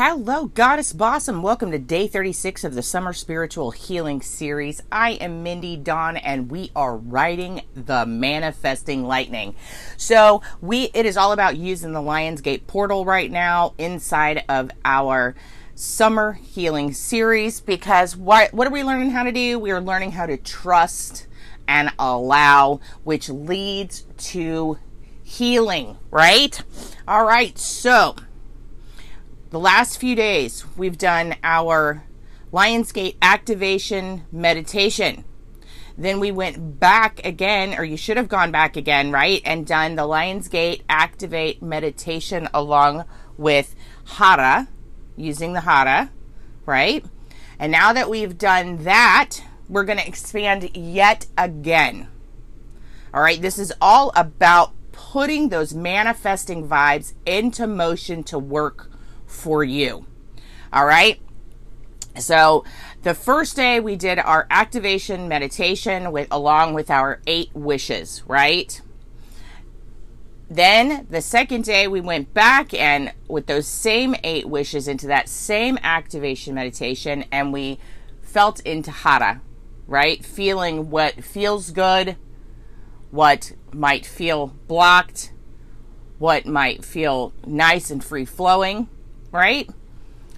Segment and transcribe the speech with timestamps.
[0.00, 1.42] Hello, Goddess Bossum.
[1.42, 4.80] Welcome to day 36 of the Summer Spiritual Healing Series.
[4.92, 9.56] I am Mindy Dawn and we are riding the manifesting lightning.
[9.96, 15.34] So, we it is all about using the Lionsgate portal right now inside of our
[15.74, 19.58] Summer Healing Series because what what are we learning how to do?
[19.58, 21.26] We are learning how to trust
[21.66, 24.78] and allow, which leads to
[25.24, 26.62] healing, right?
[27.08, 27.58] All right.
[27.58, 28.14] So,
[29.50, 32.04] the last few days, we've done our
[32.52, 35.24] Lionsgate activation meditation.
[35.96, 39.40] Then we went back again, or you should have gone back again, right?
[39.44, 43.04] And done the Lionsgate activate meditation along
[43.36, 43.74] with
[44.04, 44.68] Hara,
[45.16, 46.10] using the Hara,
[46.66, 47.04] right?
[47.58, 52.08] And now that we've done that, we're going to expand yet again.
[53.12, 58.90] All right, this is all about putting those manifesting vibes into motion to work
[59.28, 60.06] for you.
[60.72, 61.20] All right.
[62.18, 62.64] So
[63.02, 68.80] the first day we did our activation meditation with along with our eight wishes, right?
[70.50, 75.28] Then the second day we went back and with those same eight wishes into that
[75.28, 77.78] same activation meditation and we
[78.22, 79.42] felt into hara,
[79.86, 80.24] right?
[80.24, 82.16] Feeling what feels good,
[83.10, 85.32] what might feel blocked,
[86.18, 88.88] what might feel nice and free flowing
[89.32, 89.68] right?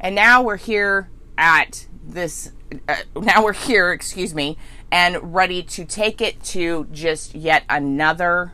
[0.00, 2.52] And now we're here at this,
[2.88, 4.56] uh, now we're here, excuse me,
[4.90, 8.52] and ready to take it to just yet another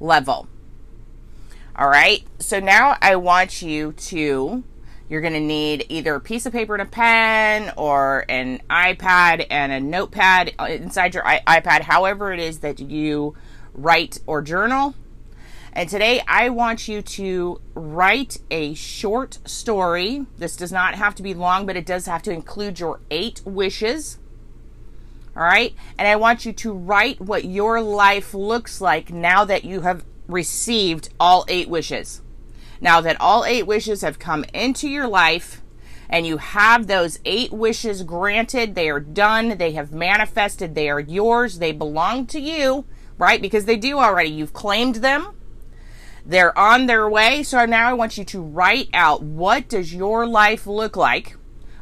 [0.00, 0.48] level.
[1.76, 2.26] All right.
[2.40, 4.64] So now I want you to,
[5.08, 9.46] you're going to need either a piece of paper and a pen or an iPad
[9.48, 13.36] and a notepad inside your iPad, however it is that you
[13.74, 14.94] write or journal.
[15.78, 20.26] And today I want you to write a short story.
[20.36, 23.42] This does not have to be long, but it does have to include your eight
[23.44, 24.18] wishes.
[25.36, 25.76] All right.
[25.96, 30.04] And I want you to write what your life looks like now that you have
[30.26, 32.22] received all eight wishes.
[32.80, 35.62] Now that all eight wishes have come into your life
[36.10, 40.98] and you have those eight wishes granted, they are done, they have manifested, they are
[40.98, 42.84] yours, they belong to you,
[43.16, 43.40] right?
[43.40, 44.30] Because they do already.
[44.30, 45.36] You've claimed them
[46.28, 47.42] they're on their way.
[47.42, 51.36] So now I want you to write out what does your life look like?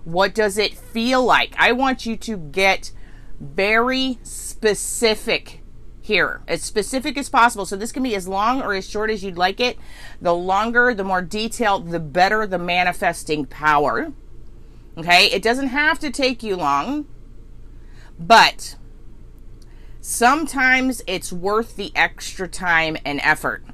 [0.05, 1.55] What does it feel like?
[1.59, 2.93] I want you to get
[3.41, 5.63] very specific
[6.01, 7.67] here, as specific as possible.
[7.67, 9.77] So this can be as long or as short as you'd like it.
[10.21, 14.13] The longer, the more detailed, the better the manifesting power.
[14.97, 17.07] Okay, it doesn't have to take you long,
[18.19, 18.77] but
[20.01, 23.65] sometimes it's worth the extra time and effort.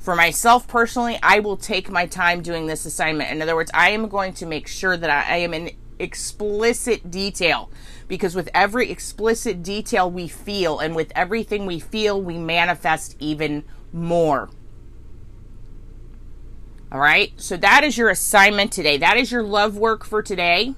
[0.00, 3.30] For myself personally, I will take my time doing this assignment.
[3.30, 7.10] In other words, I am going to make sure that I, I am in explicit
[7.10, 7.70] detail
[8.08, 13.62] because with every explicit detail we feel and with everything we feel, we manifest even
[13.92, 14.48] more.
[16.90, 17.32] All right.
[17.36, 18.96] So that is your assignment today.
[18.96, 20.74] That is your love work for today.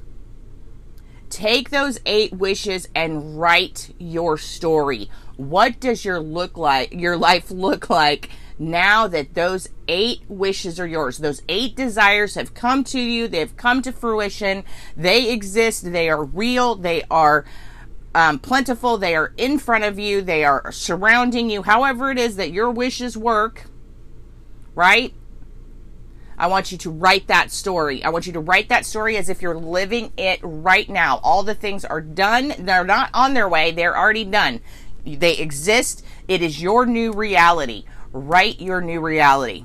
[1.30, 5.08] Take those eight wishes and write your story.
[5.36, 8.28] What does your look like your life look like
[8.58, 13.56] now that those eight wishes are yours, those eight desires have come to you, they've
[13.56, 14.64] come to fruition,
[14.96, 17.44] they exist, they are real, they are
[18.14, 22.36] um, plentiful, they are in front of you, they are surrounding you, however it is
[22.36, 23.64] that your wishes work,
[24.74, 25.14] right?
[26.42, 28.02] I want you to write that story.
[28.02, 31.20] I want you to write that story as if you're living it right now.
[31.22, 32.54] All the things are done.
[32.58, 33.70] They're not on their way.
[33.70, 34.60] They're already done.
[35.04, 36.04] They exist.
[36.26, 37.84] It is your new reality.
[38.12, 39.64] Write your new reality.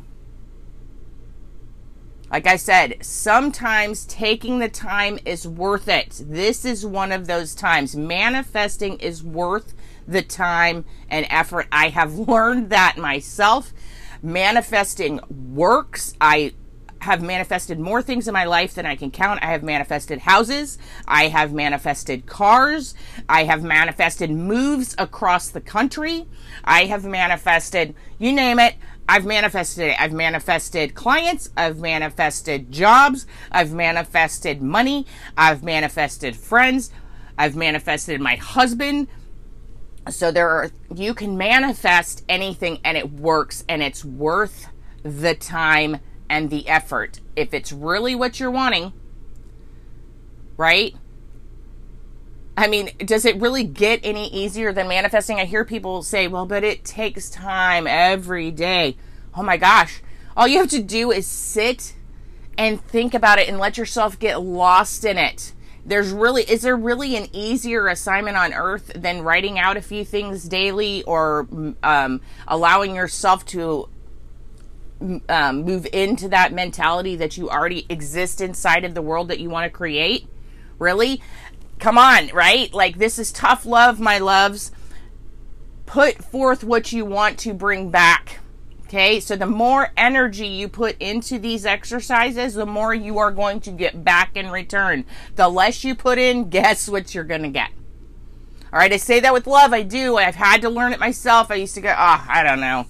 [2.30, 6.22] Like I said, sometimes taking the time is worth it.
[6.26, 7.96] This is one of those times.
[7.96, 9.74] Manifesting is worth
[10.06, 11.68] the time and effort.
[11.72, 13.74] I have learned that myself.
[14.22, 16.16] Manifesting works.
[16.20, 16.54] I
[17.02, 19.44] have manifested more things in my life than I can count.
[19.44, 20.78] I have manifested houses.
[21.08, 22.94] I have manifested cars.
[23.30, 26.28] I have manifested moves across the country.
[26.64, 28.76] I have manifested, you name it.
[29.10, 30.02] I've manifested it.
[30.02, 31.50] I've manifested clients.
[31.56, 33.26] I've manifested jobs.
[33.52, 35.06] I've manifested money.
[35.38, 36.92] I've manifested friends.
[37.38, 39.08] I've manifested my husband.
[40.10, 44.68] So there are, you can manifest anything and it works and it's worth
[45.04, 46.00] the time
[46.30, 47.20] and the effort.
[47.36, 48.94] If it's really what you're wanting,
[50.58, 50.96] right?
[52.58, 55.40] I mean, does it really get any easier than manifesting?
[55.40, 58.98] I hear people say, well, but it takes time every day.
[59.36, 60.02] Oh my gosh.
[60.36, 61.94] All you have to do is sit
[62.58, 65.54] and think about it and let yourself get lost in it.
[65.86, 70.04] There's really, is there really an easier assignment on earth than writing out a few
[70.04, 71.48] things daily or
[71.84, 73.88] um, allowing yourself to
[75.30, 79.50] um, move into that mentality that you already exist inside of the world that you
[79.50, 80.28] want to create?
[80.80, 81.22] Really?
[81.80, 82.74] Come on, right?
[82.74, 84.72] Like, this is tough love, my loves.
[85.86, 88.40] Put forth what you want to bring back
[88.88, 93.60] Okay, so the more energy you put into these exercises, the more you are going
[93.62, 95.04] to get back in return.
[95.36, 97.72] The less you put in, guess what you're going to get.
[98.72, 99.74] All right, I say that with love.
[99.74, 100.16] I do.
[100.16, 101.52] I've had to learn it myself.
[101.52, 102.86] I used to go, oh, I don't know.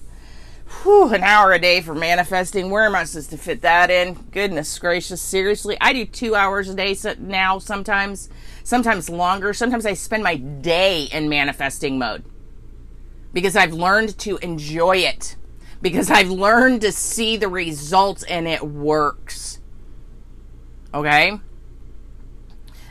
[0.82, 2.70] Whew, an hour a day for manifesting.
[2.70, 4.14] Where am I supposed to fit that in?
[4.30, 5.20] Goodness gracious.
[5.20, 8.28] Seriously, I do two hours a day now sometimes,
[8.64, 9.54] sometimes longer.
[9.54, 12.24] Sometimes I spend my day in manifesting mode
[13.32, 15.36] because I've learned to enjoy it
[15.80, 19.60] because I've learned to see the results and it works.
[20.92, 21.40] Okay?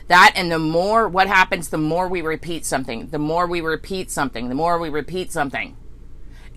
[0.08, 4.10] That and the more, what happens the more we repeat something, the more we repeat
[4.10, 5.76] something, the more we repeat something.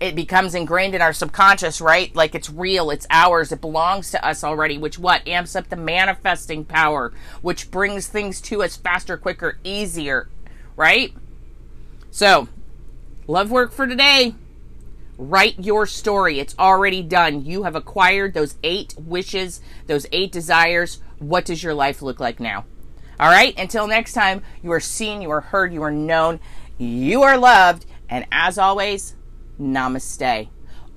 [0.02, 2.12] It becomes ingrained in our subconscious, right?
[2.12, 5.26] Like it's real, it's ours, it belongs to us already, which what?
[5.28, 10.28] Amps up the manifesting power, which brings things to us faster, quicker, easier,
[10.74, 11.14] right?
[12.10, 12.48] So,
[13.28, 14.34] love work for today.
[15.18, 16.40] Write your story.
[16.40, 17.44] It's already done.
[17.44, 21.00] You have acquired those eight wishes, those eight desires.
[21.20, 22.64] What does your life look like now?
[23.20, 23.56] All right.
[23.56, 26.40] Until next time, you are seen, you are heard, you are known,
[26.76, 27.86] you are loved.
[28.08, 29.14] And as always,
[29.60, 30.48] namaste.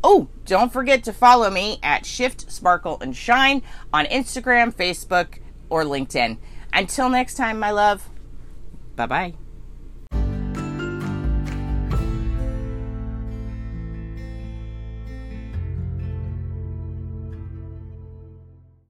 [0.04, 5.84] Oh, don't forget to follow me at Shift, Sparkle, and Shine on Instagram, Facebook, or
[5.84, 6.38] LinkedIn.
[6.74, 8.10] Until next time, my love,
[8.96, 9.34] bye bye.